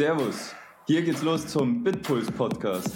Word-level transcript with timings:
Servus, 0.00 0.54
hier 0.86 1.02
geht's 1.02 1.20
los 1.20 1.46
zum 1.46 1.84
Bitpuls 1.84 2.30
Podcast. 2.30 2.88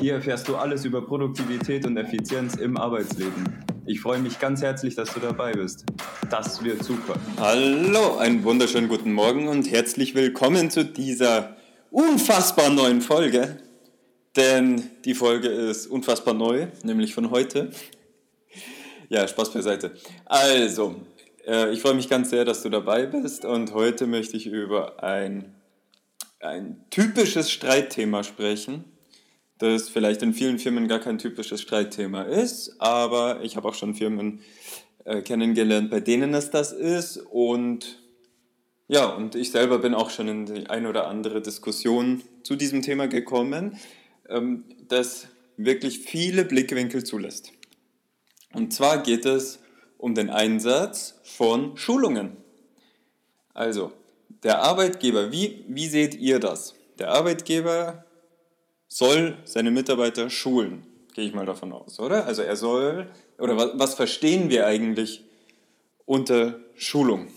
Hier 0.00 0.14
erfährst 0.14 0.48
du 0.48 0.56
alles 0.56 0.86
über 0.86 1.06
Produktivität 1.06 1.84
und 1.84 1.98
Effizienz 1.98 2.54
im 2.54 2.78
Arbeitsleben. 2.78 3.62
Ich 3.84 4.00
freue 4.00 4.20
mich 4.20 4.38
ganz 4.38 4.62
herzlich, 4.62 4.94
dass 4.94 5.12
du 5.12 5.20
dabei 5.20 5.52
bist. 5.52 5.84
Das 6.30 6.64
wird 6.64 6.82
super. 6.82 7.16
Hallo, 7.36 8.16
einen 8.16 8.42
wunderschönen 8.42 8.88
guten 8.88 9.12
Morgen 9.12 9.48
und 9.48 9.70
herzlich 9.70 10.14
willkommen 10.14 10.70
zu 10.70 10.86
dieser 10.86 11.58
unfassbar 11.90 12.70
neuen 12.70 13.02
Folge. 13.02 13.58
Denn 14.34 14.82
die 15.04 15.12
Folge 15.12 15.48
ist 15.48 15.86
unfassbar 15.86 16.32
neu, 16.32 16.68
nämlich 16.82 17.12
von 17.12 17.30
heute. 17.30 17.68
Ja, 19.10 19.28
Spaß 19.28 19.52
beiseite. 19.52 19.92
Also, 20.24 21.02
äh, 21.46 21.70
ich 21.70 21.82
freue 21.82 21.92
mich 21.92 22.08
ganz 22.08 22.30
sehr, 22.30 22.46
dass 22.46 22.62
du 22.62 22.70
dabei 22.70 23.04
bist 23.04 23.44
und 23.44 23.74
heute 23.74 24.06
möchte 24.06 24.38
ich 24.38 24.46
über 24.46 25.04
ein, 25.04 25.52
ein 26.46 26.84
typisches 26.90 27.50
Streitthema 27.50 28.22
sprechen, 28.22 28.84
das 29.58 29.88
vielleicht 29.88 30.22
in 30.22 30.34
vielen 30.34 30.58
Firmen 30.58 30.88
gar 30.88 30.98
kein 30.98 31.18
typisches 31.18 31.62
Streitthema 31.62 32.22
ist, 32.22 32.76
aber 32.78 33.42
ich 33.42 33.56
habe 33.56 33.68
auch 33.68 33.74
schon 33.74 33.94
Firmen 33.94 34.40
äh, 35.04 35.22
kennengelernt, 35.22 35.90
bei 35.90 36.00
denen 36.00 36.34
es 36.34 36.50
das 36.50 36.72
ist 36.72 37.18
und 37.18 37.98
ja, 38.88 39.06
und 39.06 39.34
ich 39.34 39.50
selber 39.50 39.78
bin 39.78 39.94
auch 39.94 40.10
schon 40.10 40.28
in 40.28 40.46
die 40.46 40.70
ein 40.70 40.86
oder 40.86 41.08
andere 41.08 41.42
Diskussion 41.42 42.22
zu 42.44 42.54
diesem 42.54 42.82
Thema 42.82 43.08
gekommen, 43.08 43.76
ähm, 44.28 44.64
das 44.86 45.26
wirklich 45.56 46.00
viele 46.00 46.44
Blickwinkel 46.44 47.02
zulässt. 47.02 47.52
Und 48.52 48.72
zwar 48.72 49.02
geht 49.02 49.26
es 49.26 49.58
um 49.98 50.14
den 50.14 50.30
Einsatz 50.30 51.18
von 51.24 51.76
Schulungen. 51.76 52.36
Also, 53.54 53.92
der 54.42 54.62
Arbeitgeber, 54.62 55.32
wie, 55.32 55.64
wie 55.68 55.88
seht 55.88 56.14
ihr 56.14 56.38
das? 56.38 56.74
Der 56.98 57.10
Arbeitgeber 57.10 58.04
soll 58.88 59.36
seine 59.44 59.70
Mitarbeiter 59.70 60.30
schulen, 60.30 60.86
gehe 61.14 61.26
ich 61.26 61.34
mal 61.34 61.46
davon 61.46 61.72
aus, 61.72 61.98
oder? 62.00 62.26
Also 62.26 62.42
er 62.42 62.56
soll, 62.56 63.08
oder 63.38 63.56
was, 63.56 63.70
was 63.74 63.94
verstehen 63.94 64.48
wir 64.50 64.66
eigentlich 64.66 65.24
unter 66.04 66.60
Schulung? 66.76 67.28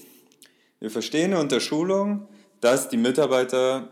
Wir 0.79 0.89
verstehen 0.89 1.33
unter 1.33 1.59
Schulung, 1.59 2.27
dass 2.61 2.89
die 2.89 2.97
Mitarbeiter 2.97 3.89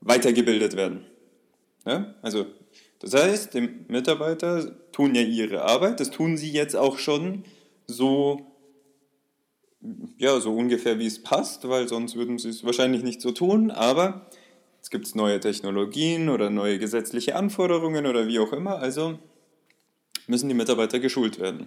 weitergebildet 0.00 0.76
werden. 0.76 1.06
Ja? 1.86 2.14
Also 2.22 2.46
das 3.00 3.14
heißt, 3.14 3.54
die 3.54 3.68
Mitarbeiter 3.88 4.74
tun 4.92 5.14
ja 5.14 5.22
ihre 5.22 5.62
Arbeit, 5.62 6.00
das 6.00 6.10
tun 6.10 6.36
sie 6.36 6.50
jetzt 6.50 6.74
auch 6.74 6.98
schon 6.98 7.44
so, 7.86 8.46
ja, 10.16 10.38
so 10.40 10.54
ungefähr 10.54 10.98
wie 10.98 11.06
es 11.06 11.22
passt, 11.22 11.68
weil 11.68 11.88
sonst 11.88 12.16
würden 12.16 12.38
sie 12.38 12.48
es 12.48 12.64
wahrscheinlich 12.64 13.02
nicht 13.02 13.20
so 13.20 13.32
tun, 13.32 13.70
aber 13.70 14.26
es 14.82 14.90
gibt 14.90 15.14
neue 15.14 15.40
Technologien 15.40 16.28
oder 16.28 16.50
neue 16.50 16.78
gesetzliche 16.78 17.36
Anforderungen 17.36 18.06
oder 18.06 18.26
wie 18.26 18.38
auch 18.38 18.52
immer, 18.52 18.78
also 18.78 19.18
müssen 20.26 20.48
die 20.48 20.54
Mitarbeiter 20.54 20.98
geschult 20.98 21.38
werden. 21.38 21.66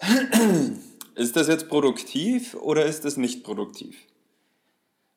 Ist 1.14 1.34
das 1.34 1.48
jetzt 1.48 1.68
produktiv 1.68 2.54
oder 2.54 2.86
ist 2.86 3.04
das 3.04 3.16
nicht 3.16 3.42
produktiv? 3.42 3.96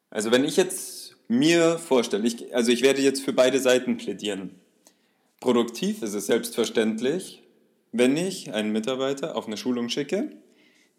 Also 0.10 0.32
wenn 0.32 0.44
ich 0.44 0.58
jetzt 0.58 1.16
mir 1.28 1.78
vorstelle, 1.78 2.26
ich, 2.26 2.56
also 2.56 2.72
ich 2.72 2.82
werde 2.82 3.04
jetzt 3.04 3.22
für 3.22 3.34
beide 3.34 3.60
Seiten 3.60 3.98
plädieren. 3.98 4.60
Produktiv 5.40 6.02
ist 6.02 6.16
es 6.16 6.26
selbstverständlich, 6.26 7.44
wenn 7.92 8.18
ich 8.18 8.52
einen 8.52 8.72
Mitarbeiter 8.72 9.36
auf 9.36 9.46
eine 9.46 9.58
Schulung 9.58 9.90
schicke, 9.90 10.32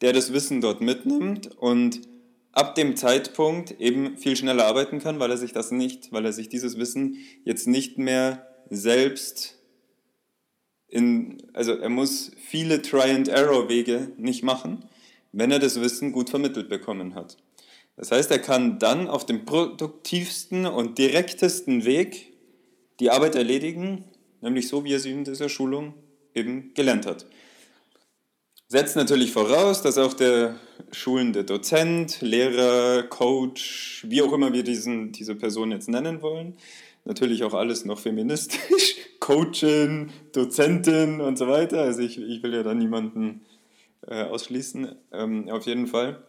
der 0.02 0.12
das 0.12 0.32
Wissen 0.32 0.60
dort 0.60 0.80
mitnimmt 0.80 1.56
und 1.56 2.02
ab 2.52 2.74
dem 2.74 2.96
Zeitpunkt 2.96 3.80
eben 3.80 4.18
viel 4.18 4.36
schneller 4.36 4.66
arbeiten 4.66 4.98
kann, 4.98 5.18
weil 5.18 5.30
er 5.30 5.38
sich 5.38 5.52
das 5.52 5.70
nicht, 5.70 6.12
weil 6.12 6.26
er 6.26 6.32
sich 6.32 6.48
dieses 6.48 6.78
Wissen 6.78 7.16
jetzt 7.44 7.66
nicht 7.66 7.98
mehr 7.98 8.46
selbst 8.68 9.58
in, 10.88 11.38
also 11.54 11.72
er 11.72 11.88
muss 11.88 12.32
viele 12.36 12.82
Try-and-Error-Wege 12.82 14.12
nicht 14.18 14.42
machen, 14.42 14.84
wenn 15.32 15.50
er 15.50 15.58
das 15.58 15.80
Wissen 15.80 16.12
gut 16.12 16.28
vermittelt 16.28 16.68
bekommen 16.68 17.14
hat. 17.14 17.38
Das 17.96 18.10
heißt, 18.10 18.30
er 18.30 18.38
kann 18.38 18.78
dann 18.78 19.08
auf 19.08 19.24
dem 19.24 19.46
produktivsten 19.46 20.66
und 20.66 20.98
direktesten 20.98 21.86
Weg 21.86 22.34
die 23.00 23.10
Arbeit 23.10 23.34
erledigen, 23.34 24.04
nämlich 24.42 24.68
so, 24.68 24.84
wie 24.84 24.92
er 24.92 25.00
sie 25.00 25.12
in 25.12 25.24
dieser 25.24 25.48
Schulung 25.48 25.94
eben 26.34 26.74
gelernt 26.74 27.06
hat. 27.06 27.26
Setzt 28.72 28.96
natürlich 28.96 29.32
voraus, 29.32 29.82
dass 29.82 29.98
auch 29.98 30.14
der 30.14 30.58
schulende 30.92 31.44
Dozent, 31.44 32.22
Lehrer, 32.22 33.02
Coach, 33.02 34.06
wie 34.08 34.22
auch 34.22 34.32
immer 34.32 34.54
wir 34.54 34.62
diesen, 34.62 35.12
diese 35.12 35.34
Person 35.34 35.72
jetzt 35.72 35.90
nennen 35.90 36.22
wollen, 36.22 36.56
natürlich 37.04 37.44
auch 37.44 37.52
alles 37.52 37.84
noch 37.84 37.98
feministisch, 37.98 38.96
Coachin, 39.20 40.10
Dozentin 40.32 41.20
und 41.20 41.36
so 41.36 41.48
weiter. 41.48 41.82
Also 41.82 42.00
ich, 42.00 42.18
ich 42.18 42.42
will 42.42 42.54
ja 42.54 42.62
da 42.62 42.72
niemanden 42.72 43.42
äh, 44.06 44.22
ausschließen, 44.22 44.96
ähm, 45.12 45.50
auf 45.50 45.66
jeden 45.66 45.86
Fall. 45.86 46.22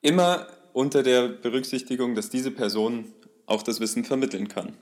Immer 0.00 0.46
unter 0.74 1.02
der 1.02 1.26
Berücksichtigung, 1.26 2.14
dass 2.14 2.30
diese 2.30 2.52
Person 2.52 3.12
auch 3.46 3.64
das 3.64 3.80
Wissen 3.80 4.04
vermitteln 4.04 4.46
kann. 4.46 4.76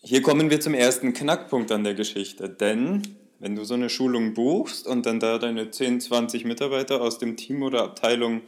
Hier 0.00 0.22
kommen 0.22 0.48
wir 0.48 0.62
zum 0.62 0.72
ersten 0.72 1.12
Knackpunkt 1.12 1.70
an 1.70 1.84
der 1.84 1.92
Geschichte, 1.92 2.48
denn 2.48 3.02
wenn 3.42 3.56
du 3.56 3.64
so 3.64 3.74
eine 3.74 3.90
Schulung 3.90 4.34
buchst 4.34 4.86
und 4.86 5.04
dann 5.04 5.18
da 5.18 5.36
deine 5.36 5.70
10, 5.70 6.00
20 6.00 6.44
Mitarbeiter 6.44 7.02
aus 7.02 7.18
dem 7.18 7.36
Team 7.36 7.64
oder 7.64 7.82
Abteilung 7.82 8.40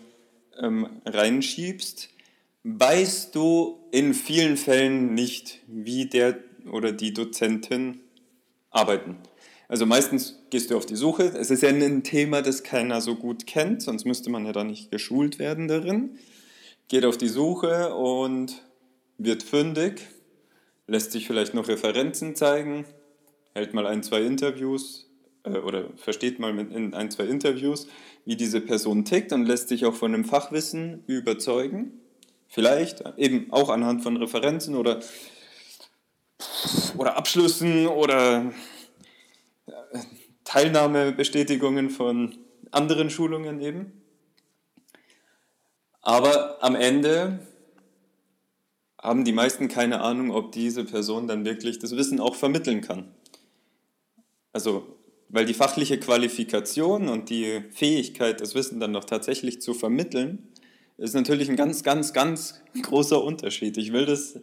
ähm, 0.57 0.89
reinschiebst, 1.05 2.11
weißt 2.63 3.35
du 3.35 3.81
in 3.91 4.15
vielen 4.15 4.57
Fällen 4.57 5.13
nicht, 5.13 5.59
wie 5.67 6.07
der 6.07 6.39
oder 6.71 6.93
die 6.93 7.13
Dozentin 7.13 7.99
arbeiten. 8.71 9.17
Also 9.67 9.85
meistens 9.85 10.39
gehst 10.51 10.71
du 10.71 10.77
auf 10.77 10.87
die 10.87 10.95
Suche. 10.95 11.25
Es 11.25 11.51
ist 11.51 11.65
ja 11.65 11.71
ein 11.71 12.05
Thema, 12.05 12.41
das 12.41 12.63
keiner 12.63 13.01
so 13.01 13.17
gut 13.17 13.49
kennt, 13.49 13.83
sonst 13.83 14.05
müsste 14.05 14.31
man 14.31 14.47
ja 14.47 14.53
da 14.53 14.63
nicht 14.63 14.93
geschult 14.93 15.41
werden 15.41 15.67
darin. 15.67 16.19
Geht 16.87 17.05
auf 17.05 17.19
die 17.19 17.29
Suche 17.29 17.95
und 17.97 18.63
wird 19.19 19.43
fündig 19.43 20.03
lässt 20.87 21.13
sich 21.13 21.27
vielleicht 21.27 21.55
noch 21.55 21.69
Referenzen 21.69 22.35
zeigen, 22.37 22.85
hält 23.55 23.73
mal 23.73 23.87
ein, 23.87 24.03
zwei 24.03 24.23
Interviews 24.23 25.09
äh, 25.45 25.59
oder 25.59 25.91
versteht 25.97 26.39
mal 26.39 26.59
in 26.59 26.95
ein, 26.95 27.11
zwei 27.11 27.25
Interviews, 27.25 27.87
wie 28.25 28.37
diese 28.37 28.61
Person 28.61 29.05
tickt 29.05 29.33
und 29.33 29.47
lässt 29.47 29.69
sich 29.69 29.87
auch 29.87 29.95
von 29.95 30.13
einem 30.13 30.25
Fachwissen 30.25 31.05
überzeugen. 31.07 32.01
Vielleicht 32.49 33.03
eben 33.17 33.53
auch 33.53 33.69
anhand 33.69 34.03
von 34.03 34.17
Referenzen 34.17 34.75
oder, 34.75 35.01
oder 36.97 37.17
Abschlüssen 37.17 37.87
oder 37.87 38.53
äh, 39.67 39.73
Teilnahmebestätigungen 40.45 41.91
von 41.91 42.39
anderen 42.71 43.11
Schulungen 43.11 43.61
eben. 43.61 44.03
Aber 46.03 46.63
am 46.63 46.75
Ende 46.75 47.39
haben 49.01 49.25
die 49.25 49.33
meisten 49.33 49.69
keine 49.69 50.01
Ahnung, 50.01 50.31
ob 50.33 50.53
diese 50.53 50.85
Person 50.85 51.27
dann 51.29 51.45
wirklich 51.45 51.79
das 51.79 51.97
Wissen 51.97 52.21
auch 52.21 52.35
vermitteln 52.35 52.81
kann. 52.81 53.15
Also, 54.55 54.87
weil 55.29 55.45
die 55.45 55.53
fachliche 55.53 55.99
Qualifikation 55.99 57.09
und 57.09 57.29
die 57.29 57.61
Fähigkeit, 57.71 58.41
das 58.41 58.55
Wissen 58.55 58.81
dann 58.81 58.93
noch 58.93 59.05
tatsächlich 59.05 59.61
zu 59.61 59.75
vermitteln, 59.75 60.49
ist 60.97 61.15
natürlich 61.15 61.51
ein 61.51 61.57
ganz, 61.57 61.83
ganz, 61.83 62.13
ganz 62.13 62.63
großer 62.81 63.23
Unterschied. 63.23 63.77
Ich 63.77 63.93
will 63.93 64.07
das, 64.07 64.39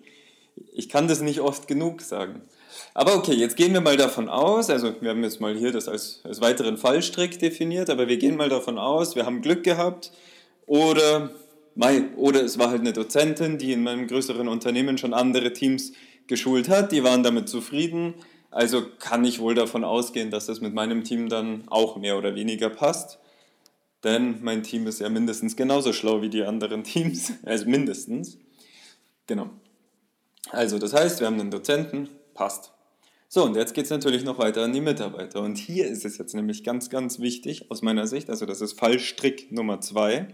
ich 0.74 0.90
kann 0.90 1.08
das 1.08 1.22
nicht 1.22 1.40
oft 1.40 1.68
genug 1.68 2.02
sagen. 2.02 2.42
Aber 2.94 3.16
okay, 3.16 3.34
jetzt 3.34 3.56
gehen 3.56 3.74
wir 3.74 3.80
mal 3.80 3.96
davon 3.96 4.28
aus, 4.28 4.70
also 4.70 4.94
wir 5.02 5.12
haben 5.12 5.24
jetzt 5.24 5.40
mal 5.40 5.56
hier 5.56 5.72
das 5.72 5.88
als, 5.88 6.20
als 6.26 6.42
weiteren 6.42 6.78
Fallstrick 6.78 7.40
definiert, 7.40 7.90
aber 7.90 8.10
wir 8.10 8.18
gehen 8.18 8.36
mal 8.36 8.50
davon 8.50 8.78
aus, 8.78 9.16
wir 9.16 9.26
haben 9.26 9.42
Glück 9.42 9.64
gehabt 9.64 10.12
oder 10.66 11.32
oder 12.18 12.44
es 12.44 12.60
war 12.60 12.70
halt 12.70 12.82
eine 12.82 12.92
Dozentin, 12.92 13.58
die 13.58 13.72
in 13.72 13.82
meinem 13.82 14.08
größeren 14.08 14.50
Unternehmen 14.50 14.98
schon 14.98 15.14
andere 15.14 15.54
Teams 15.54 15.94
geschult 16.28 16.68
hat, 16.68 16.92
die 16.92 17.02
waren 17.02 17.24
damit 17.24 17.48
zufrieden. 17.48 18.14
Also 18.52 18.86
kann 19.00 19.24
ich 19.24 19.40
wohl 19.40 19.56
davon 19.56 19.84
ausgehen, 19.84 20.30
dass 20.30 20.46
das 20.46 20.60
mit 20.62 20.74
meinem 20.74 21.04
Team 21.04 21.30
dann 21.30 21.64
auch 21.68 21.96
mehr 21.96 22.18
oder 22.18 22.36
weniger 22.36 22.70
passt. 22.70 23.18
Denn 24.04 24.44
mein 24.44 24.64
Team 24.64 24.88
ist 24.88 25.00
ja 25.00 25.10
mindestens 25.10 25.56
genauso 25.56 25.94
schlau 25.94 26.22
wie 26.22 26.30
die 26.30 26.44
anderen 26.44 26.84
Teams. 26.86 27.34
Also 27.44 27.68
mindestens. 27.68 28.38
Genau. 29.28 29.50
Also 30.50 30.80
das 30.80 30.94
heißt, 30.94 31.22
wir 31.22 31.28
haben 31.28 31.40
einen 31.40 31.52
Dozenten, 31.52 32.10
passt. 32.34 32.74
So, 33.30 33.46
und 33.46 33.56
jetzt 33.56 33.74
geht 33.74 33.86
es 33.86 33.92
natürlich 33.92 34.26
noch 34.26 34.40
weiter 34.40 34.64
an 34.64 34.74
die 34.74 34.82
Mitarbeiter. 34.82 35.42
Und 35.42 35.58
hier 35.58 35.88
ist 35.88 36.04
es 36.04 36.18
jetzt 36.18 36.36
nämlich 36.36 36.66
ganz, 36.66 36.90
ganz 36.90 37.20
wichtig 37.20 37.72
aus 37.72 37.82
meiner 37.82 38.06
Sicht, 38.06 38.30
also 38.30 38.46
das 38.46 38.60
ist 38.60 38.78
Fallstrick 38.78 39.54
Nummer 39.54 39.80
zwei 39.80 40.28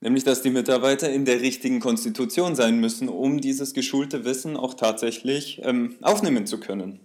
Nämlich, 0.00 0.24
dass 0.24 0.42
die 0.42 0.50
Mitarbeiter 0.50 1.10
in 1.10 1.24
der 1.24 1.40
richtigen 1.40 1.80
Konstitution 1.80 2.54
sein 2.54 2.78
müssen, 2.80 3.08
um 3.08 3.40
dieses 3.40 3.72
geschulte 3.72 4.24
Wissen 4.24 4.56
auch 4.56 4.74
tatsächlich 4.74 5.60
ähm, 5.64 5.96
aufnehmen 6.02 6.46
zu 6.46 6.60
können. 6.60 7.00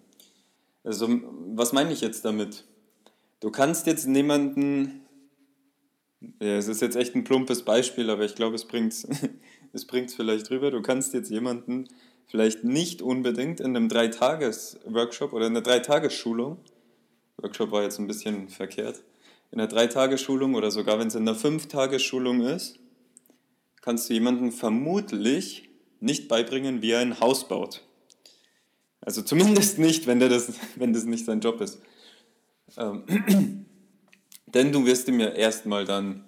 Also, 0.84 1.08
was 1.56 1.74
meine 1.74 1.94
ich 1.94 2.02
jetzt 2.02 2.26
damit? 2.26 2.66
Du 3.40 3.50
kannst 3.50 3.88
jetzt 3.88 4.08
niemanden 4.08 5.02
Ja, 6.40 6.58
es 6.58 6.68
ist 6.68 6.82
jetzt 6.82 6.96
echt 6.96 7.16
ein 7.16 7.24
plumpes 7.24 7.64
Beispiel, 7.64 8.10
aber 8.10 8.26
ich 8.26 8.36
glaube, 8.36 8.56
es 8.56 8.66
bringt 8.66 8.94
es 9.74 9.86
bringt's 9.88 10.14
vielleicht 10.14 10.52
rüber. 10.52 10.70
Du 10.70 10.82
kannst 10.82 11.14
jetzt 11.14 11.30
jemanden 11.30 11.88
vielleicht 12.28 12.64
nicht 12.64 13.02
unbedingt 13.02 13.60
in 13.60 13.76
einem 13.76 13.90
Dreitages-Workshop 13.90 15.34
oder 15.34 15.48
in 15.48 15.54
einer 15.54 15.62
Dreitagesschulung, 15.62 16.60
Workshop 17.38 17.72
war 17.72 17.84
jetzt 17.84 18.00
ein 18.00 18.08
bisschen 18.08 18.50
verkehrt, 18.50 19.04
in 19.52 19.60
einer 19.60 19.68
Dreitagesschulung 19.68 20.56
oder 20.56 20.72
sogar 20.72 21.00
wenn 21.00 21.08
es 21.08 21.16
in 21.16 21.28
einer 21.28 21.38
Fünftagesschulung 21.38 22.42
ist, 22.42 22.80
kannst 23.82 24.10
du 24.10 24.14
jemanden 24.14 24.52
vermutlich 24.52 25.70
nicht 26.00 26.28
beibringen, 26.28 26.82
wie 26.82 26.92
er 26.92 27.00
ein 27.00 27.20
Haus 27.20 27.48
baut. 27.48 27.84
Also 29.02 29.22
zumindest 29.22 29.80
nicht, 29.80 30.08
wenn, 30.08 30.20
der 30.20 30.30
das, 30.30 30.54
wenn 30.76 30.94
das 30.94 31.06
nicht 31.06 31.26
sein 31.26 31.42
Job 31.42 31.60
ist. 31.62 31.80
Ähm, 32.78 33.04
denn 34.48 34.72
du 34.72 34.86
wirst 34.86 35.08
ihm 35.08 35.20
ja 35.20 35.30
erstmal 35.30 35.86
dann 35.86 36.26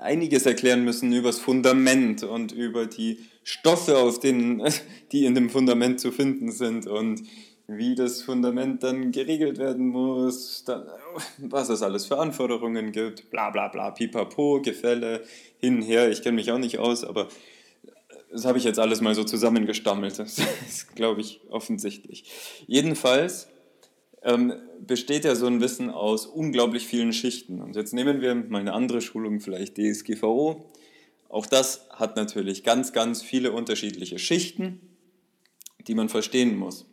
einiges 0.00 0.44
erklären 0.44 0.84
müssen 0.84 1.12
über 1.12 1.30
das 1.30 1.38
Fundament 1.38 2.22
und 2.22 2.52
über 2.52 2.86
die 2.86 3.20
Stoffe, 3.42 3.98
auf 3.98 4.20
denen, 4.20 4.62
die 5.12 5.24
in 5.24 5.34
dem 5.34 5.50
Fundament 5.50 6.00
zu 6.00 6.12
finden 6.12 6.52
sind 6.52 6.86
und 6.86 7.22
wie 7.68 7.94
das 7.94 8.22
Fundament 8.22 8.82
dann 8.82 9.10
geregelt 9.10 9.58
werden 9.58 9.88
muss, 9.88 10.64
dann, 10.64 10.86
was 11.38 11.68
es 11.68 11.82
alles 11.82 12.06
für 12.06 12.18
Anforderungen 12.18 12.92
gibt, 12.92 13.30
bla 13.30 13.50
bla 13.50 13.68
bla, 13.68 13.90
pipapo, 13.90 14.62
Gefälle, 14.62 15.24
hin, 15.58 15.82
her, 15.82 16.10
ich 16.10 16.22
kenne 16.22 16.36
mich 16.36 16.52
auch 16.52 16.58
nicht 16.58 16.78
aus, 16.78 17.04
aber 17.04 17.28
das 18.30 18.44
habe 18.44 18.58
ich 18.58 18.64
jetzt 18.64 18.78
alles 18.78 19.00
mal 19.00 19.14
so 19.14 19.24
zusammengestammelt, 19.24 20.18
das 20.18 20.38
ist, 20.66 20.94
glaube 20.94 21.20
ich, 21.20 21.40
offensichtlich. 21.50 22.30
Jedenfalls 22.66 23.48
ähm, 24.22 24.52
besteht 24.80 25.24
ja 25.24 25.34
so 25.34 25.46
ein 25.46 25.60
Wissen 25.60 25.90
aus 25.90 26.26
unglaublich 26.26 26.86
vielen 26.86 27.12
Schichten. 27.12 27.60
Und 27.60 27.76
jetzt 27.76 27.94
nehmen 27.94 28.20
wir 28.20 28.34
mal 28.34 28.60
eine 28.60 28.72
andere 28.72 29.00
Schulung, 29.00 29.40
vielleicht 29.40 29.76
DSGVO. 29.76 30.70
Auch 31.28 31.46
das 31.46 31.88
hat 31.90 32.16
natürlich 32.16 32.64
ganz, 32.64 32.92
ganz 32.92 33.22
viele 33.22 33.52
unterschiedliche 33.52 34.18
Schichten, 34.18 34.80
die 35.86 35.94
man 35.94 36.08
verstehen 36.08 36.56
muss. 36.56 36.86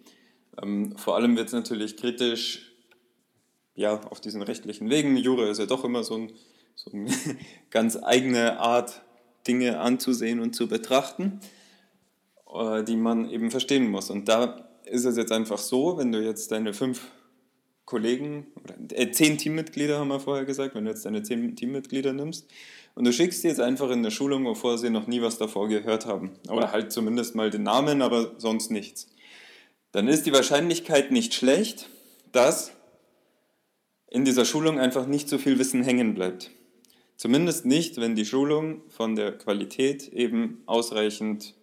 Ähm, 0.61 0.97
vor 0.97 1.15
allem 1.15 1.35
wird 1.35 1.47
es 1.47 1.53
natürlich 1.53 1.97
kritisch 1.97 2.71
ja, 3.75 3.99
auf 4.09 4.21
diesen 4.21 4.41
rechtlichen 4.41 4.89
Wegen. 4.89 5.17
Jura 5.17 5.49
ist 5.49 5.59
ja 5.59 5.65
doch 5.65 5.83
immer 5.83 6.03
so, 6.03 6.15
ein, 6.15 6.33
so 6.75 6.91
eine 6.91 7.11
ganz 7.69 7.97
eigene 8.01 8.59
Art, 8.59 9.01
Dinge 9.47 9.79
anzusehen 9.79 10.39
und 10.39 10.55
zu 10.55 10.67
betrachten, 10.67 11.41
äh, 12.53 12.83
die 12.83 12.95
man 12.95 13.29
eben 13.29 13.51
verstehen 13.51 13.89
muss. 13.89 14.09
Und 14.09 14.29
da 14.29 14.69
ist 14.85 15.05
es 15.05 15.17
jetzt 15.17 15.31
einfach 15.31 15.57
so, 15.57 15.97
wenn 15.97 16.11
du 16.11 16.23
jetzt 16.23 16.51
deine 16.51 16.73
fünf 16.73 17.07
Kollegen, 17.85 18.47
oder 18.63 18.75
äh, 18.91 19.11
zehn 19.11 19.37
Teammitglieder 19.37 19.99
haben 19.99 20.07
wir 20.07 20.19
vorher 20.19 20.45
gesagt, 20.45 20.75
wenn 20.75 20.85
du 20.85 20.91
jetzt 20.91 21.05
deine 21.05 21.23
zehn 21.23 21.55
Teammitglieder 21.55 22.13
nimmst 22.13 22.49
und 22.95 23.05
du 23.05 23.11
schickst 23.11 23.41
sie 23.41 23.49
jetzt 23.49 23.59
einfach 23.59 23.87
in 23.87 23.99
eine 23.99 24.11
Schulung, 24.11 24.45
wovor 24.45 24.77
sie 24.77 24.89
noch 24.89 25.07
nie 25.07 25.21
was 25.21 25.37
davor 25.37 25.67
gehört 25.67 26.05
haben. 26.05 26.31
Oder 26.49 26.71
halt 26.71 26.91
zumindest 26.91 27.35
mal 27.35 27.49
den 27.49 27.63
Namen, 27.63 28.01
aber 28.01 28.33
sonst 28.37 28.71
nichts. 28.71 29.12
Dann 29.93 30.07
ist 30.07 30.25
die 30.25 30.33
Wahrscheinlichkeit 30.33 31.11
nicht 31.11 31.35
schlecht, 31.35 31.87
dass 32.31 32.71
in 34.09 34.25
dieser 34.25 34.43
Schulung 34.43 34.79
einfach 34.79 35.05
nicht 35.05 35.29
so 35.29 35.37
viel 35.37 35.59
Wissen 35.59 35.83
hängen 35.83 36.15
bleibt. 36.15 36.49
Zumindest 37.15 37.65
nicht, 37.65 37.97
wenn 37.97 38.15
die 38.15 38.25
Schulung 38.25 38.81
von 38.89 39.15
der 39.15 39.37
Qualität 39.37 40.07
eben 40.09 40.63
ausreichend 40.65 41.53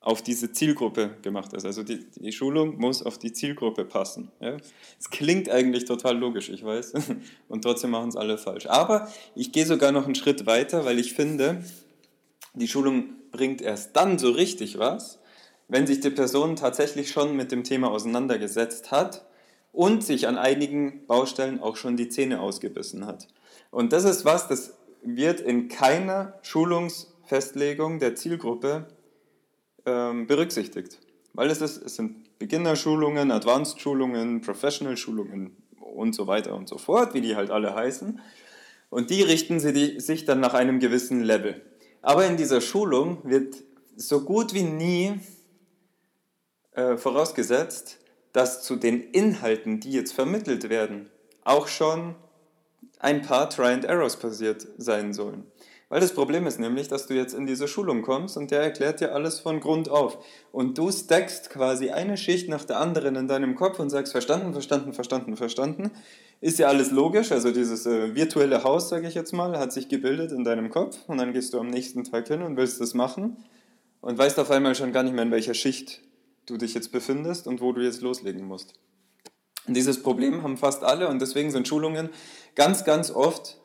auf 0.00 0.22
diese 0.22 0.52
Zielgruppe 0.52 1.16
gemacht 1.22 1.52
ist. 1.52 1.64
Also 1.64 1.84
die, 1.84 2.06
die 2.16 2.32
Schulung 2.32 2.78
muss 2.78 3.02
auf 3.02 3.18
die 3.18 3.32
Zielgruppe 3.32 3.84
passen. 3.84 4.30
Ja? 4.40 4.56
Es 4.98 5.10
klingt 5.10 5.48
eigentlich 5.48 5.84
total 5.84 6.18
logisch, 6.18 6.48
ich 6.48 6.64
weiß, 6.64 6.94
und 7.48 7.62
trotzdem 7.62 7.90
machen 7.90 8.08
es 8.08 8.16
alle 8.16 8.38
falsch. 8.38 8.66
Aber 8.66 9.10
ich 9.36 9.52
gehe 9.52 9.66
sogar 9.66 9.92
noch 9.92 10.04
einen 10.04 10.16
Schritt 10.16 10.46
weiter, 10.46 10.84
weil 10.84 10.98
ich 10.98 11.14
finde, 11.14 11.64
die 12.54 12.68
Schulung 12.68 13.14
bringt 13.30 13.62
erst 13.62 13.94
dann 13.94 14.18
so 14.18 14.30
richtig 14.30 14.78
was, 14.78 15.20
wenn 15.68 15.86
sich 15.86 16.00
die 16.00 16.10
Person 16.10 16.56
tatsächlich 16.56 17.10
schon 17.10 17.36
mit 17.36 17.52
dem 17.52 17.64
Thema 17.64 17.90
auseinandergesetzt 17.90 18.90
hat 18.90 19.26
und 19.72 20.04
sich 20.04 20.28
an 20.28 20.38
einigen 20.38 21.06
Baustellen 21.06 21.60
auch 21.60 21.76
schon 21.76 21.96
die 21.96 22.08
Zähne 22.08 22.40
ausgebissen 22.40 23.06
hat. 23.06 23.28
Und 23.70 23.92
das 23.92 24.04
ist 24.04 24.24
was, 24.24 24.48
das 24.48 24.74
wird 25.02 25.40
in 25.40 25.68
keiner 25.68 26.38
Schulungsfestlegung 26.42 27.98
der 27.98 28.14
Zielgruppe 28.14 28.88
ähm, 29.84 30.26
berücksichtigt. 30.26 30.98
Weil 31.32 31.50
es, 31.50 31.60
ist, 31.60 31.82
es 31.82 31.96
sind 31.96 32.38
Beginnerschulungen, 32.38 33.30
Advanced-Schulungen, 33.30 34.40
Professional-Schulungen 34.40 35.56
und 35.78 36.14
so 36.14 36.26
weiter 36.26 36.54
und 36.54 36.68
so 36.68 36.78
fort, 36.78 37.14
wie 37.14 37.20
die 37.20 37.36
halt 37.36 37.50
alle 37.50 37.74
heißen. 37.74 38.20
Und 38.88 39.10
die 39.10 39.22
richten 39.22 39.60
sie 39.60 40.00
sich 40.00 40.24
dann 40.24 40.40
nach 40.40 40.54
einem 40.54 40.78
gewissen 40.78 41.22
Level. 41.22 41.60
Aber 42.02 42.26
in 42.26 42.36
dieser 42.36 42.60
Schulung 42.60 43.18
wird 43.24 43.56
so 43.96 44.22
gut 44.22 44.54
wie 44.54 44.62
nie 44.62 45.20
äh, 46.76 46.96
vorausgesetzt, 46.96 47.98
dass 48.32 48.62
zu 48.62 48.76
den 48.76 49.02
Inhalten, 49.02 49.80
die 49.80 49.92
jetzt 49.92 50.12
vermittelt 50.12 50.68
werden, 50.68 51.10
auch 51.42 51.68
schon 51.68 52.14
ein 52.98 53.22
paar 53.22 53.50
Try 53.50 53.68
and 53.68 53.84
Errors 53.84 54.16
passiert 54.16 54.66
sein 54.78 55.12
sollen. 55.12 55.44
Weil 55.88 56.00
das 56.00 56.12
Problem 56.12 56.46
ist 56.48 56.58
nämlich, 56.58 56.88
dass 56.88 57.06
du 57.06 57.14
jetzt 57.14 57.32
in 57.32 57.46
diese 57.46 57.68
Schulung 57.68 58.02
kommst 58.02 58.36
und 58.36 58.50
der 58.50 58.60
erklärt 58.60 59.00
dir 59.00 59.14
alles 59.14 59.38
von 59.38 59.60
Grund 59.60 59.88
auf. 59.88 60.18
Und 60.50 60.76
du 60.78 60.90
stackst 60.90 61.48
quasi 61.48 61.90
eine 61.90 62.16
Schicht 62.16 62.48
nach 62.48 62.64
der 62.64 62.80
anderen 62.80 63.14
in 63.14 63.28
deinem 63.28 63.54
Kopf 63.54 63.78
und 63.78 63.88
sagst, 63.88 64.10
verstanden, 64.10 64.52
verstanden, 64.52 64.92
verstanden, 64.92 65.36
verstanden. 65.36 65.92
Ist 66.40 66.58
ja 66.58 66.66
alles 66.66 66.90
logisch, 66.90 67.30
also 67.30 67.52
dieses 67.52 67.86
äh, 67.86 68.14
virtuelle 68.16 68.64
Haus, 68.64 68.88
sage 68.88 69.06
ich 69.06 69.14
jetzt 69.14 69.32
mal, 69.32 69.58
hat 69.58 69.72
sich 69.72 69.88
gebildet 69.88 70.32
in 70.32 70.42
deinem 70.42 70.70
Kopf 70.70 70.98
und 71.06 71.18
dann 71.18 71.32
gehst 71.32 71.54
du 71.54 71.60
am 71.60 71.68
nächsten 71.68 72.02
Tag 72.02 72.26
hin 72.26 72.42
und 72.42 72.56
willst 72.56 72.80
das 72.80 72.92
machen 72.92 73.36
und 74.00 74.18
weißt 74.18 74.38
auf 74.40 74.50
einmal 74.50 74.74
schon 74.74 74.92
gar 74.92 75.04
nicht 75.04 75.14
mehr, 75.14 75.22
in 75.22 75.30
welcher 75.30 75.54
Schicht 75.54 76.02
du 76.46 76.56
dich 76.56 76.74
jetzt 76.74 76.92
befindest 76.92 77.46
und 77.46 77.60
wo 77.60 77.72
du 77.72 77.82
jetzt 77.82 78.00
loslegen 78.00 78.46
musst. 78.46 78.74
Dieses 79.68 80.02
Problem 80.02 80.42
haben 80.42 80.56
fast 80.56 80.84
alle 80.84 81.08
und 81.08 81.20
deswegen 81.20 81.50
sind 81.50 81.66
Schulungen 81.66 82.10
ganz, 82.54 82.84
ganz 82.84 83.10
oft 83.10 83.58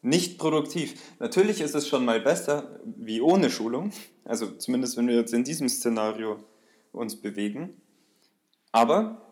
nicht 0.00 0.38
produktiv. 0.38 0.94
Natürlich 1.18 1.60
ist 1.60 1.74
es 1.74 1.88
schon 1.88 2.04
mal 2.04 2.20
besser 2.20 2.80
wie 2.84 3.20
ohne 3.20 3.50
Schulung, 3.50 3.92
also 4.24 4.50
zumindest 4.52 4.96
wenn 4.96 5.08
wir 5.08 5.16
jetzt 5.16 5.34
in 5.34 5.44
diesem 5.44 5.68
Szenario 5.68 6.38
uns 6.92 7.20
bewegen. 7.20 7.80
Aber 8.72 9.22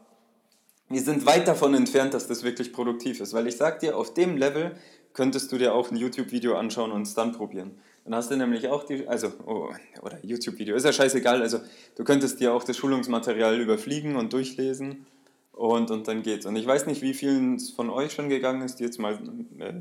wir 0.88 1.02
sind 1.02 1.24
weit 1.26 1.48
davon 1.48 1.74
entfernt, 1.74 2.14
dass 2.14 2.28
das 2.28 2.42
wirklich 2.42 2.72
produktiv 2.72 3.20
ist, 3.20 3.32
weil 3.32 3.46
ich 3.46 3.56
sage 3.56 3.80
dir, 3.80 3.96
auf 3.96 4.14
dem 4.14 4.36
Level 4.36 4.76
könntest 5.14 5.52
du 5.52 5.58
dir 5.58 5.74
auch 5.74 5.90
ein 5.90 5.96
YouTube-Video 5.96 6.56
anschauen 6.56 6.92
und 6.92 7.02
es 7.02 7.14
dann 7.14 7.32
probieren. 7.32 7.72
Dann 8.04 8.14
hast 8.14 8.30
du 8.30 8.36
nämlich 8.36 8.68
auch 8.68 8.84
die, 8.84 9.06
also, 9.06 9.32
oh, 9.46 9.70
oder 10.02 10.18
YouTube-Video, 10.24 10.74
ist 10.74 10.84
ja 10.84 10.92
scheißegal, 10.92 11.40
also 11.40 11.60
du 11.96 12.04
könntest 12.04 12.40
dir 12.40 12.52
auch 12.52 12.64
das 12.64 12.76
Schulungsmaterial 12.76 13.60
überfliegen 13.60 14.16
und 14.16 14.32
durchlesen 14.32 15.06
und, 15.52 15.90
und 15.90 16.08
dann 16.08 16.22
geht's. 16.22 16.46
Und 16.46 16.56
ich 16.56 16.66
weiß 16.66 16.86
nicht, 16.86 17.02
wie 17.02 17.14
vielen 17.14 17.60
von 17.60 17.90
euch 17.90 18.12
schon 18.12 18.28
gegangen 18.28 18.62
ist, 18.62 18.80
die 18.80 18.84
jetzt 18.84 18.98
mal 18.98 19.18
äh, 19.58 19.72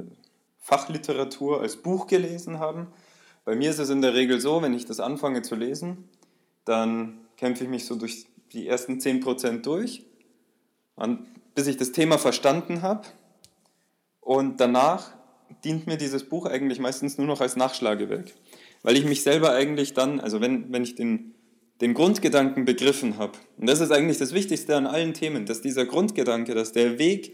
Fachliteratur 0.59 1.61
als 1.61 1.77
Buch 1.77 2.07
gelesen 2.07 2.59
haben. 2.59 2.87
Bei 3.43 3.55
mir 3.55 3.71
ist 3.71 3.79
es 3.79 3.89
in 3.89 4.01
der 4.01 4.13
Regel 4.13 4.39
so, 4.39 4.61
wenn 4.61 4.73
ich 4.73 4.85
das 4.85 4.99
anfange 4.99 5.41
zu 5.41 5.55
lesen, 5.55 6.09
dann 6.65 7.17
kämpfe 7.37 7.63
ich 7.63 7.69
mich 7.69 7.87
so 7.87 7.95
durch 7.95 8.27
die 8.53 8.67
ersten 8.67 8.99
10% 8.99 9.61
durch, 9.61 10.05
bis 11.55 11.67
ich 11.67 11.77
das 11.77 11.91
Thema 11.91 12.19
verstanden 12.19 12.83
habe. 12.83 13.07
Und 14.19 14.59
danach 14.59 15.13
dient 15.63 15.87
mir 15.87 15.97
dieses 15.97 16.23
Buch 16.23 16.45
eigentlich 16.45 16.79
meistens 16.79 17.17
nur 17.17 17.27
noch 17.27 17.41
als 17.41 17.55
Nachschlagewerk, 17.55 18.31
weil 18.83 18.97
ich 18.97 19.05
mich 19.05 19.23
selber 19.23 19.51
eigentlich 19.51 19.93
dann, 19.93 20.19
also 20.19 20.41
wenn, 20.41 20.71
wenn 20.71 20.83
ich 20.83 20.95
den, 20.95 21.33
den 21.81 21.93
Grundgedanken 21.93 22.65
begriffen 22.65 23.17
habe, 23.17 23.33
und 23.57 23.67
das 23.67 23.79
ist 23.79 23.91
eigentlich 23.91 24.17
das 24.17 24.33
Wichtigste 24.33 24.75
an 24.75 24.87
allen 24.87 25.13
Themen, 25.13 25.45
dass 25.45 25.61
dieser 25.61 25.85
Grundgedanke, 25.85 26.53
dass 26.53 26.71
der 26.71 26.99
Weg 26.99 27.33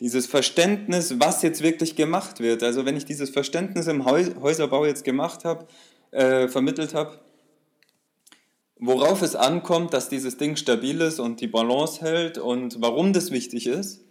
dieses 0.00 0.26
Verständnis, 0.26 1.18
was 1.18 1.42
jetzt 1.42 1.62
wirklich 1.62 1.96
gemacht 1.96 2.40
wird. 2.40 2.62
Also 2.62 2.84
wenn 2.84 2.96
ich 2.96 3.06
dieses 3.06 3.30
Verständnis 3.30 3.86
im 3.86 4.04
Häuserbau 4.04 4.84
jetzt 4.84 5.04
gemacht 5.04 5.44
habe, 5.44 5.66
äh, 6.10 6.48
vermittelt 6.48 6.92
habe, 6.94 7.18
worauf 8.78 9.22
es 9.22 9.34
ankommt, 9.34 9.94
dass 9.94 10.08
dieses 10.08 10.36
Ding 10.36 10.56
stabil 10.56 11.00
ist 11.00 11.18
und 11.18 11.40
die 11.40 11.46
Balance 11.46 12.02
hält 12.02 12.38
und 12.38 12.80
warum 12.80 13.12
das 13.12 13.30
wichtig 13.30 13.66
ist, 13.66 14.04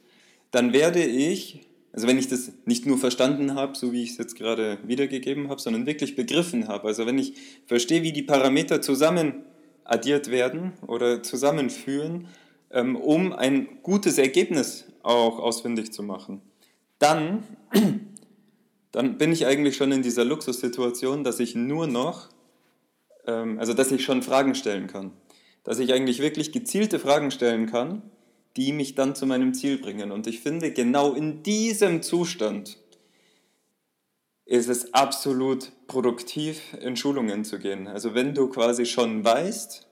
dann 0.51 0.74
werde 0.74 1.03
ich, 1.03 1.67
also 1.96 2.08
wenn 2.08 2.18
ich 2.18 2.28
das 2.28 2.52
nicht 2.66 2.86
nur 2.86 2.98
verstanden 2.98 3.56
habe, 3.56 3.78
so 3.78 3.94
wie 3.94 4.04
ich 4.04 4.12
es 4.12 4.18
jetzt 4.18 4.36
gerade 4.36 4.80
wiedergegeben 4.84 5.48
habe, 5.48 5.62
sondern 5.62 5.86
wirklich 5.86 6.18
begriffen 6.18 6.68
habe, 6.68 6.90
also 6.90 7.06
wenn 7.06 7.18
ich 7.18 7.36
verstehe, 7.68 8.04
wie 8.04 8.12
die 8.12 8.22
Parameter 8.22 8.82
zusammen 8.82 9.46
addiert 9.86 10.30
werden 10.30 10.74
oder 10.88 11.24
zusammenführen, 11.24 12.28
ähm, 12.72 12.98
um 12.98 13.32
ein 13.32 13.82
gutes 13.82 14.18
Ergebnis 14.18 14.84
auch 15.04 15.40
ausfindig 15.40 15.94
zu 15.94 16.04
machen. 16.04 16.42
Dann, 17.00 17.44
dann 18.92 19.18
bin 19.18 19.32
ich 19.32 19.46
eigentlich 19.46 19.78
schon 19.78 19.94
in 19.94 20.02
dieser 20.02 20.25
Luxussituation, 20.25 21.24
dass 21.24 21.40
ich 21.40 21.56
nur 21.56 21.88
noch, 21.88 22.28
ähm, 23.25 23.58
also 23.58 23.74
dass 23.74 23.94
ich 23.94 24.04
schon 24.04 24.22
Fragen 24.22 24.54
stellen 24.54 24.88
kann. 24.88 25.14
Dass 25.64 25.80
ich 25.80 25.94
eigentlich 25.94 26.20
wirklich 26.20 26.52
gezielte 26.52 27.00
Fragen 27.00 27.32
stellen 27.32 27.68
kann, 27.68 28.02
die 28.57 28.71
mich 28.71 28.95
dann 28.95 29.15
zu 29.15 29.25
meinem 29.25 29.53
Ziel 29.53 29.77
bringen. 29.77 30.12
Und 30.12 30.27
ich 30.27 30.39
finde, 30.39 30.71
genau 30.71 31.13
in 31.13 31.43
diesem 31.43 32.01
Zustand 32.01 32.77
ist 34.45 34.69
es 34.69 34.93
absolut 34.93 35.71
produktiv, 35.88 36.62
in 36.79 36.95
Schulungen 36.95 37.43
zu 37.43 37.59
gehen. 37.59 37.88
Also 37.88 38.13
wenn 38.13 38.33
du 38.33 38.47
quasi 38.47 38.85
schon 38.85 39.25
weißt, 39.25 39.88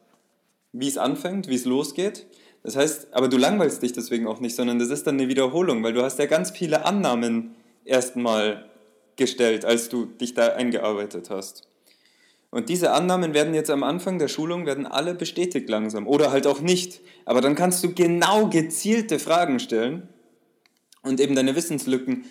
wie 0.73 0.87
es 0.87 0.97
anfängt, 0.97 1.47
wie 1.47 1.55
es 1.55 1.65
losgeht, 1.65 2.27
das 2.61 2.77
heißt, 2.77 3.13
aber 3.13 3.27
du 3.27 3.37
langweilst 3.37 3.83
dich 3.83 3.91
deswegen 3.91 4.27
auch 4.27 4.39
nicht, 4.39 4.55
sondern 4.55 4.79
das 4.79 4.89
ist 4.89 5.05
dann 5.05 5.19
eine 5.19 5.27
Wiederholung, 5.27 5.83
weil 5.83 5.93
du 5.93 6.01
hast 6.01 6.17
ja 6.19 6.27
ganz 6.27 6.51
viele 6.51 6.85
Annahmen 6.85 7.55
erstmal 7.83 8.69
gestellt, 9.17 9.65
als 9.65 9.89
du 9.89 10.05
dich 10.05 10.33
da 10.33 10.53
eingearbeitet 10.53 11.29
hast. 11.29 11.67
Und 12.53 12.69
diese 12.69 12.91
Annahmen 12.91 13.33
werden 13.33 13.55
jetzt 13.55 13.71
am 13.71 13.81
Anfang 13.81 14.19
der 14.19 14.27
Schulung, 14.27 14.67
werden 14.67 14.85
alle 14.85 15.15
bestätigt 15.15 15.67
langsam 15.67 16.07
oder 16.07 16.31
halt 16.31 16.45
auch 16.45 16.61
nicht. 16.61 17.01
Aber 17.25 17.41
dann 17.41 17.55
kannst 17.55 17.83
du 17.83 17.95
genau 17.95 18.47
gezielte 18.47 19.17
Fragen 19.17 19.59
stellen 19.59 20.07
und 21.01 21.19
eben 21.19 21.33
deine 21.33 21.55
Wissenslücken 21.55 22.25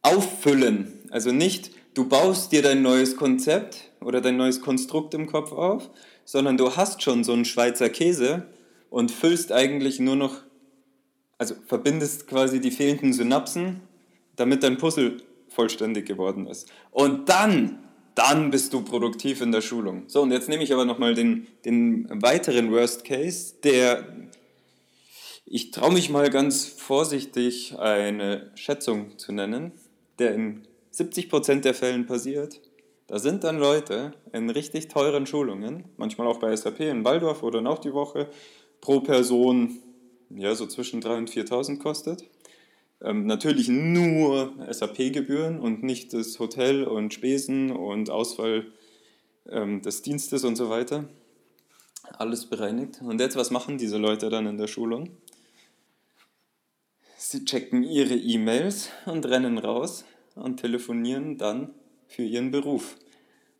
auffüllen. 0.00 0.90
Also 1.10 1.32
nicht, 1.32 1.70
du 1.92 2.08
baust 2.08 2.52
dir 2.52 2.62
dein 2.62 2.80
neues 2.80 3.14
Konzept 3.16 3.90
oder 4.00 4.22
dein 4.22 4.38
neues 4.38 4.62
Konstrukt 4.62 5.12
im 5.12 5.26
Kopf 5.26 5.52
auf, 5.52 5.90
sondern 6.24 6.56
du 6.56 6.74
hast 6.74 7.02
schon 7.02 7.22
so 7.22 7.34
einen 7.34 7.44
Schweizer 7.44 7.90
Käse 7.90 8.46
und 8.88 9.10
füllst 9.10 9.52
eigentlich 9.52 10.00
nur 10.00 10.16
noch, 10.16 10.36
also 11.36 11.56
verbindest 11.66 12.26
quasi 12.26 12.58
die 12.58 12.70
fehlenden 12.70 13.12
Synapsen, 13.12 13.82
damit 14.34 14.62
dein 14.62 14.78
Puzzle 14.78 15.18
vollständig 15.48 16.06
geworden 16.06 16.46
ist. 16.46 16.72
Und 16.90 17.28
dann 17.28 17.80
dann 18.14 18.50
bist 18.50 18.72
du 18.72 18.82
produktiv 18.82 19.40
in 19.40 19.52
der 19.52 19.60
Schulung. 19.60 20.04
So, 20.06 20.22
und 20.22 20.32
jetzt 20.32 20.48
nehme 20.48 20.62
ich 20.62 20.72
aber 20.72 20.84
nochmal 20.84 21.14
den, 21.14 21.46
den 21.64 22.08
weiteren 22.22 22.70
Worst 22.72 23.04
Case, 23.04 23.54
der, 23.62 24.06
ich 25.46 25.70
traue 25.70 25.92
mich 25.92 26.10
mal 26.10 26.30
ganz 26.30 26.66
vorsichtig 26.66 27.78
eine 27.78 28.50
Schätzung 28.54 29.18
zu 29.18 29.32
nennen, 29.32 29.72
der 30.18 30.34
in 30.34 30.66
70% 30.92 31.60
der 31.60 31.74
Fällen 31.74 32.06
passiert. 32.06 32.60
Da 33.06 33.18
sind 33.18 33.44
dann 33.44 33.58
Leute 33.58 34.12
in 34.32 34.48
richtig 34.50 34.88
teuren 34.88 35.26
Schulungen, 35.26 35.84
manchmal 35.96 36.26
auch 36.26 36.38
bei 36.38 36.54
SAP 36.54 36.80
in 36.80 37.04
Waldorf 37.04 37.42
oder 37.42 37.60
noch 37.60 37.78
die 37.78 37.92
Woche, 37.92 38.28
pro 38.80 39.00
Person 39.00 39.78
ja, 40.36 40.54
so 40.54 40.66
zwischen 40.66 41.02
3.000 41.02 41.18
und 41.18 41.30
4.000 41.30 41.78
kostet. 41.78 42.24
Ähm, 43.02 43.26
natürlich 43.26 43.68
nur 43.68 44.52
SAP-Gebühren 44.70 45.58
und 45.58 45.82
nicht 45.82 46.12
das 46.12 46.38
Hotel 46.38 46.84
und 46.84 47.12
Spesen 47.12 47.72
und 47.72 48.10
Ausfall 48.10 48.66
ähm, 49.48 49.82
des 49.82 50.02
Dienstes 50.02 50.44
und 50.44 50.56
so 50.56 50.70
weiter. 50.70 51.08
Alles 52.18 52.46
bereinigt. 52.46 53.00
Und 53.02 53.20
jetzt, 53.20 53.36
was 53.36 53.50
machen 53.50 53.78
diese 53.78 53.98
Leute 53.98 54.28
dann 54.28 54.46
in 54.46 54.58
der 54.58 54.68
Schulung? 54.68 55.10
Sie 57.16 57.44
checken 57.44 57.82
ihre 57.82 58.14
E-Mails 58.14 58.90
und 59.06 59.26
rennen 59.26 59.58
raus 59.58 60.04
und 60.34 60.58
telefonieren 60.58 61.38
dann 61.38 61.74
für 62.06 62.22
ihren 62.22 62.50
Beruf. 62.50 62.96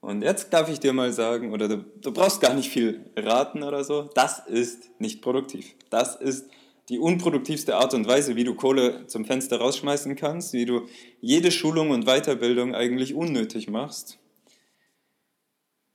Und 0.01 0.23
jetzt 0.23 0.53
darf 0.53 0.69
ich 0.69 0.81
dir 0.81 0.93
mal 0.93 1.13
sagen, 1.13 1.53
oder 1.53 1.69
du, 1.69 1.85
du 2.01 2.13
brauchst 2.13 2.41
gar 2.41 2.55
nicht 2.55 2.71
viel 2.71 3.09
raten 3.17 3.63
oder 3.63 3.85
so, 3.85 4.11
das 4.15 4.41
ist 4.47 4.91
nicht 5.01 5.23
produktiv. 5.23 5.75
Das 5.91 6.17
ist 6.17 6.51
die 6.89 6.99
unproduktivste 6.99 7.77
Art 7.77 7.95
und 7.95 8.07
Weise, 8.07 8.37
wie 8.37 8.45
du 8.45 8.55
Kohle 8.55 9.07
zum 9.07 9.25
Fenster 9.25 9.59
rausschmeißen 9.59 10.17
kannst, 10.17 10.53
wie 10.53 10.65
du 10.65 10.89
jede 11.21 11.51
Schulung 11.51 11.91
und 11.91 12.07
Weiterbildung 12.07 12.75
eigentlich 12.75 13.15
unnötig 13.15 13.69
machst, 13.71 14.19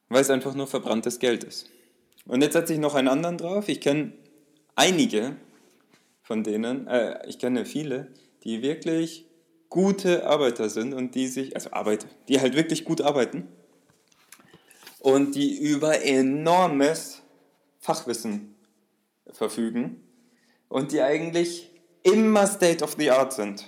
weil 0.10 0.22
es 0.22 0.30
einfach 0.30 0.56
nur 0.56 0.68
verbranntes 0.68 1.20
Geld 1.20 1.44
ist. 1.44 1.70
Und 2.26 2.42
jetzt 2.42 2.54
setze 2.54 2.74
ich 2.74 2.80
noch 2.80 2.96
einen 2.96 3.08
anderen 3.08 3.38
drauf. 3.38 3.68
Ich 3.70 3.82
kenne 3.82 4.14
einige 4.76 5.36
von 6.24 6.44
denen, 6.44 6.88
äh, 6.88 7.26
ich 7.28 7.40
kenne 7.40 7.66
viele, 7.66 8.12
die 8.44 8.62
wirklich 8.62 9.26
gute 9.70 10.26
Arbeiter 10.26 10.70
sind 10.70 10.94
und 10.94 11.16
die 11.16 11.28
sich, 11.28 11.56
also 11.56 11.72
Arbeiter, 11.72 12.08
die 12.28 12.40
halt 12.40 12.56
wirklich 12.56 12.86
gut 12.86 13.02
arbeiten 13.02 13.48
und 15.00 15.36
die 15.36 15.58
über 15.58 16.04
enormes 16.04 17.22
Fachwissen 17.80 18.56
verfügen 19.32 20.07
und 20.70 20.92
die 20.92 21.02
eigentlich 21.02 21.70
immer 22.04 22.48
State 22.48 22.84
of 22.84 22.96
the 22.98 23.12
Art 23.12 23.34
sind. 23.34 23.66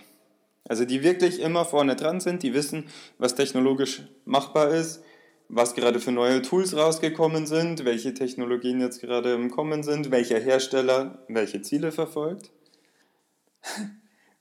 Also 0.67 0.85
die 0.85 1.03
wirklich 1.03 1.39
immer 1.39 1.65
vorne 1.65 1.95
dran 1.95 2.19
sind, 2.19 2.43
die 2.43 2.53
wissen, 2.53 2.89
was 3.17 3.35
technologisch 3.35 4.03
machbar 4.25 4.69
ist, 4.69 5.03
was 5.47 5.73
gerade 5.73 5.99
für 5.99 6.11
neue 6.11 6.43
Tools 6.43 6.75
rausgekommen 6.75 7.47
sind, 7.47 7.85
welche 7.85 8.13
Technologien 8.13 8.79
jetzt 8.79 9.01
gerade 9.01 9.33
im 9.33 9.49
Kommen 9.49 9.81
sind, 9.81 10.11
welcher 10.11 10.39
Hersteller 10.39 11.25
welche 11.27 11.63
Ziele 11.63 11.91
verfolgt. 11.91 12.51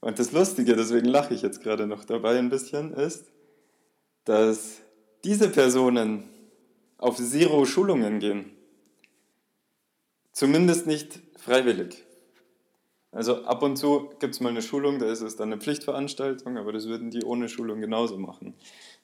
Und 0.01 0.19
das 0.19 0.33
Lustige, 0.33 0.77
deswegen 0.77 1.07
lache 1.07 1.35
ich 1.35 1.43
jetzt 1.43 1.63
gerade 1.63 1.87
noch 1.87 2.05
dabei 2.05 2.39
ein 2.39 2.51
bisschen, 2.51 2.93
ist, 2.93 3.25
dass 4.25 4.83
diese 5.25 5.49
Personen 5.49 6.25
auf 6.99 7.17
Zero 7.17 7.65
Schulungen 7.65 8.19
gehen. 8.19 8.53
Zumindest 10.33 10.87
nicht 10.87 11.21
freiwillig. 11.37 12.05
Also 13.19 13.43
ab 13.47 13.65
und 13.65 13.75
zu 13.75 14.11
gibt 14.21 14.35
es 14.35 14.41
mal 14.41 14.51
eine 14.51 14.63
Schulung, 14.63 15.01
da 15.01 15.11
ist 15.11 15.23
es 15.23 15.35
dann 15.35 15.51
eine 15.51 15.61
Pflichtveranstaltung, 15.61 16.57
aber 16.57 16.73
das 16.73 16.87
würden 16.87 17.11
die 17.11 17.25
ohne 17.25 17.49
Schulung 17.49 17.81
genauso 17.81 18.17
machen. 18.17 18.55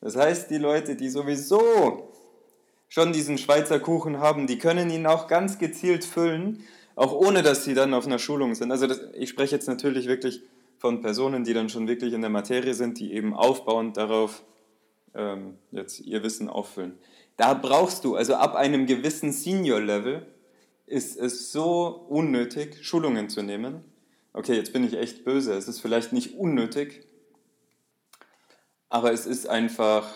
Das 0.01 0.15
heißt, 0.15 0.53
die 0.53 0.59
Leute, 0.59 0.95
die 0.95 1.09
sowieso 1.09 2.13
schon 2.89 3.13
diesen 3.13 3.39
Schweizer 3.39 3.81
Kuchen 3.81 4.21
haben, 4.21 4.47
die 4.47 4.57
können 4.57 4.89
ihn 4.91 5.09
auch 5.09 5.27
ganz 5.27 5.59
gezielt 5.59 6.05
füllen, 6.05 6.63
auch 6.95 7.13
ohne 7.13 7.43
dass 7.43 7.65
sie 7.65 7.75
dann 7.75 7.93
auf 7.93 8.07
einer 8.07 8.21
Schulung 8.21 8.55
sind. 8.55 8.71
Also 8.71 8.87
das, 8.87 9.01
ich 9.15 9.31
spreche 9.31 9.57
jetzt 9.57 9.67
natürlich 9.67 10.07
wirklich 10.07 10.43
von 10.79 11.01
Personen, 11.01 11.43
die 11.43 11.53
dann 11.53 11.69
schon 11.69 11.89
wirklich 11.89 12.13
in 12.13 12.21
der 12.21 12.31
Materie 12.31 12.75
sind, 12.75 13.01
die 13.01 13.15
eben 13.15 13.35
aufbauend 13.35 13.97
darauf 13.97 14.45
ähm, 15.17 15.59
jetzt 15.73 15.99
ihr 15.99 16.23
Wissen 16.23 16.49
auffüllen. 16.49 17.01
Da 17.37 17.53
brauchst 17.53 18.05
du, 18.05 18.15
also 18.15 18.37
ab 18.37 18.55
einem 18.55 18.87
gewissen 18.87 19.33
Senior-Level, 19.33 20.25
ist 20.87 21.19
es 21.19 21.51
so 21.51 22.07
unnötig, 22.09 22.79
Schulungen 22.87 23.29
zu 23.29 23.43
nehmen, 23.43 23.83
okay, 24.35 24.55
jetzt 24.55 24.73
bin 24.73 24.85
ich 24.85 24.95
echt 24.95 25.25
böse, 25.25 25.55
es 25.55 25.69
ist 25.69 25.81
vielleicht 25.81 26.13
nicht 26.13 26.37
unnötig, 26.37 27.07
aber 28.91 29.13
es 29.13 29.27
ist 29.27 29.49
einfach, 29.49 30.13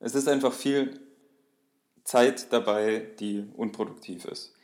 es 0.00 0.14
ist 0.14 0.28
einfach 0.28 0.52
viel 0.52 1.00
Zeit 2.04 2.52
dabei, 2.52 3.06
die 3.18 3.44
unproduktiv 3.56 4.26
ist, 4.26 4.54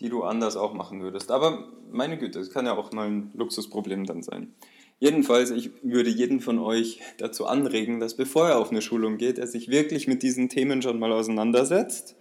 die 0.00 0.08
du 0.08 0.22
anders 0.22 0.56
auch 0.56 0.74
machen 0.74 1.02
würdest. 1.02 1.30
Aber 1.30 1.72
meine 1.90 2.18
Güte, 2.18 2.38
es 2.38 2.50
kann 2.50 2.66
ja 2.66 2.76
auch 2.76 2.92
mal 2.92 3.08
ein 3.08 3.30
Luxusproblem 3.34 4.04
dann 4.04 4.22
sein. 4.22 4.54
Jedenfalls, 4.98 5.50
ich 5.50 5.70
würde 5.82 6.10
jeden 6.10 6.40
von 6.40 6.60
euch 6.60 7.00
dazu 7.18 7.46
anregen, 7.46 7.98
dass 7.98 8.16
bevor 8.16 8.50
er 8.50 8.58
auf 8.58 8.70
eine 8.70 8.82
Schulung 8.82 9.18
geht, 9.18 9.38
er 9.38 9.48
sich 9.48 9.68
wirklich 9.68 10.06
mit 10.06 10.22
diesen 10.22 10.48
Themen 10.48 10.80
schon 10.80 11.00
mal 11.00 11.10
auseinandersetzt. 11.10 12.14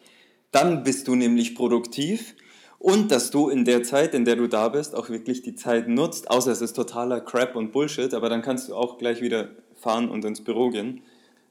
Dann 0.50 0.84
bist 0.84 1.08
du 1.08 1.16
nämlich 1.16 1.54
produktiv 1.54 2.36
und 2.82 3.12
dass 3.12 3.30
du 3.30 3.50
in 3.50 3.64
der 3.64 3.84
Zeit, 3.84 4.16
in 4.16 4.26
der 4.26 4.36
du 4.36 4.48
da 4.48 4.68
bist, 4.70 4.96
auch 4.96 5.10
wirklich 5.10 5.44
die 5.44 5.54
Zeit 5.54 5.88
nutzt, 5.88 6.32
außer 6.32 6.52
es 6.52 6.62
ist 6.62 6.74
totaler 6.74 7.22
Crap 7.22 7.56
und 7.56 7.72
Bullshit, 7.72 8.12
aber 8.16 8.28
dann 8.28 8.42
kannst 8.42 8.70
du 8.70 8.76
auch 8.76 8.98
gleich 8.98 9.22
wieder 9.22 9.50
fahren 9.76 10.10
und 10.10 10.26
ins 10.26 10.44
Büro 10.44 10.72
gehen, 10.72 11.04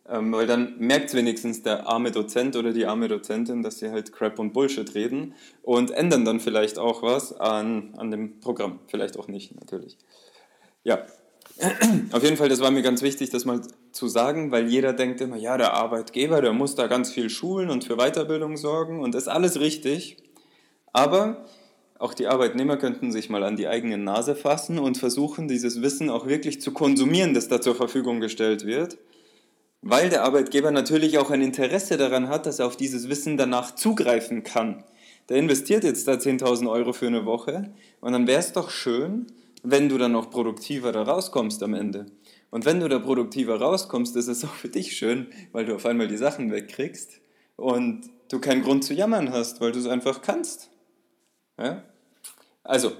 ähm, 0.08 0.32
weil 0.32 0.48
dann 0.48 0.74
merkt 0.78 1.14
wenigstens 1.14 1.62
der 1.62 1.86
arme 1.86 2.10
Dozent 2.10 2.56
oder 2.56 2.72
die 2.72 2.84
arme 2.84 3.06
Dozentin, 3.06 3.62
dass 3.62 3.78
sie 3.78 3.90
halt 3.90 4.12
Crap 4.12 4.40
und 4.40 4.52
Bullshit 4.52 4.92
reden 4.96 5.34
und 5.62 5.92
ändern 5.92 6.24
dann 6.24 6.40
vielleicht 6.40 6.80
auch 6.80 7.04
was 7.04 7.32
an, 7.38 7.94
an 7.96 8.10
dem 8.10 8.40
Programm, 8.40 8.80
vielleicht 8.88 9.16
auch 9.16 9.28
nicht, 9.28 9.54
natürlich. 9.54 9.98
Ja, 10.82 11.06
auf 12.10 12.24
jeden 12.24 12.38
Fall, 12.38 12.48
das 12.48 12.58
war 12.58 12.72
mir 12.72 12.82
ganz 12.82 13.02
wichtig, 13.02 13.30
das 13.30 13.44
mal 13.44 13.60
zu 13.92 14.08
sagen, 14.08 14.50
weil 14.50 14.66
jeder 14.66 14.94
denkt 14.94 15.20
immer, 15.20 15.36
ja, 15.36 15.56
der 15.56 15.74
Arbeitgeber, 15.74 16.40
der 16.40 16.54
muss 16.54 16.74
da 16.74 16.88
ganz 16.88 17.12
viel 17.12 17.30
schulen 17.30 17.70
und 17.70 17.84
für 17.84 17.98
Weiterbildung 17.98 18.56
sorgen 18.56 18.98
und 18.98 19.14
ist 19.14 19.28
alles 19.28 19.60
richtig. 19.60 20.16
Aber 20.92 21.44
auch 21.98 22.14
die 22.14 22.26
Arbeitnehmer 22.26 22.78
könnten 22.78 23.12
sich 23.12 23.28
mal 23.28 23.44
an 23.44 23.56
die 23.56 23.68
eigene 23.68 23.98
Nase 23.98 24.34
fassen 24.34 24.78
und 24.78 24.96
versuchen, 24.96 25.48
dieses 25.48 25.82
Wissen 25.82 26.08
auch 26.08 26.26
wirklich 26.26 26.60
zu 26.60 26.72
konsumieren, 26.72 27.34
das 27.34 27.48
da 27.48 27.60
zur 27.60 27.74
Verfügung 27.74 28.20
gestellt 28.20 28.64
wird, 28.64 28.96
weil 29.82 30.08
der 30.08 30.24
Arbeitgeber 30.24 30.70
natürlich 30.70 31.18
auch 31.18 31.30
ein 31.30 31.42
Interesse 31.42 31.96
daran 31.96 32.28
hat, 32.28 32.46
dass 32.46 32.58
er 32.58 32.66
auf 32.66 32.76
dieses 32.76 33.08
Wissen 33.08 33.36
danach 33.36 33.74
zugreifen 33.74 34.44
kann. 34.44 34.82
Der 35.28 35.36
investiert 35.36 35.84
jetzt 35.84 36.08
da 36.08 36.12
10.000 36.12 36.70
Euro 36.70 36.92
für 36.92 37.06
eine 37.06 37.26
Woche 37.26 37.72
und 38.00 38.12
dann 38.12 38.26
wäre 38.26 38.40
es 38.40 38.52
doch 38.52 38.70
schön, 38.70 39.26
wenn 39.62 39.88
du 39.88 39.98
dann 39.98 40.16
auch 40.16 40.30
produktiver 40.30 40.92
da 40.92 41.02
rauskommst 41.02 41.62
am 41.62 41.74
Ende. 41.74 42.06
Und 42.50 42.64
wenn 42.64 42.80
du 42.80 42.88
da 42.88 42.98
produktiver 42.98 43.60
rauskommst, 43.60 44.16
ist 44.16 44.28
es 44.28 44.44
auch 44.44 44.54
für 44.54 44.68
dich 44.68 44.96
schön, 44.96 45.28
weil 45.52 45.66
du 45.66 45.74
auf 45.74 45.86
einmal 45.86 46.08
die 46.08 46.16
Sachen 46.16 46.50
wegkriegst 46.50 47.20
und 47.56 48.08
du 48.30 48.40
keinen 48.40 48.62
Grund 48.62 48.84
zu 48.84 48.94
jammern 48.94 49.30
hast, 49.32 49.60
weil 49.60 49.72
du 49.72 49.78
es 49.78 49.86
einfach 49.86 50.22
kannst. 50.22 50.70
Ja? 51.60 51.82
Also, 52.64 52.92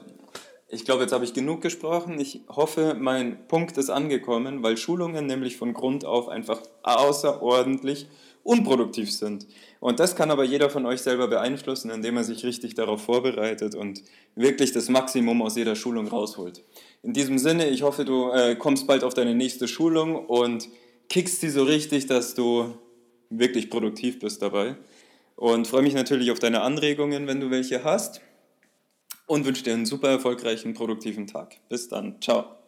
ich 0.69 0.85
glaube, 0.85 1.03
jetzt 1.03 1.13
habe 1.13 1.25
ich 1.25 1.35
genug 1.35 1.63
gesprochen. 1.63 2.21
Ich 2.21 2.43
hoffe, 2.49 2.95
mein 2.99 3.49
Punkt 3.49 3.77
ist 3.77 3.91
angekommen, 3.91 4.63
weil 4.63 4.77
Schulungen 4.77 5.27
nämlich 5.27 5.57
von 5.57 5.75
Grund 5.75 6.05
auf 6.05 6.29
einfach 6.29 6.61
außerordentlich 6.83 8.07
unproduktiv 8.43 9.13
sind. 9.13 9.47
Und 9.81 10.01
das 10.01 10.17
kann 10.17 10.31
aber 10.31 10.45
jeder 10.45 10.71
von 10.71 10.87
euch 10.87 11.03
selber 11.03 11.29
beeinflussen, 11.29 11.91
indem 11.91 12.17
er 12.17 12.25
sich 12.25 12.45
richtig 12.45 12.75
darauf 12.75 13.03
vorbereitet 13.03 13.75
und 13.75 14.03
wirklich 14.35 14.73
das 14.73 14.89
Maximum 14.89 15.43
aus 15.43 15.57
jeder 15.57 15.75
Schulung 15.75 16.09
rausholt. 16.09 16.63
In 17.03 17.13
diesem 17.13 17.39
Sinne, 17.39 17.69
ich 17.69 17.83
hoffe, 17.83 18.05
du 18.05 18.31
äh, 18.31 18.57
kommst 18.57 18.87
bald 18.87 19.05
auf 19.05 19.15
deine 19.15 19.35
nächste 19.35 19.69
Schulung 19.69 20.27
und 20.27 20.69
kickst 21.09 21.43
die 21.43 21.49
so 21.49 21.65
richtig, 21.65 22.07
dass 22.07 22.35
du 22.35 22.75
wirklich 23.29 23.71
produktiv 23.71 24.19
bist 24.21 24.41
dabei. 24.43 24.77
Und 25.37 25.67
freue 25.67 25.83
mich 25.83 25.95
natürlich 25.95 26.31
auf 26.31 26.39
deine 26.39 26.61
Anregungen, 26.61 27.27
wenn 27.27 27.41
du 27.41 27.51
welche 27.51 27.83
hast. 27.83 28.21
Und 29.31 29.45
wünsche 29.45 29.63
dir 29.63 29.75
einen 29.75 29.87
super 29.87 30.09
erfolgreichen, 30.09 30.75
produktiven 30.75 31.29
Tag. 31.29 31.61
Bis 31.69 31.87
dann. 31.87 32.21
Ciao. 32.21 32.60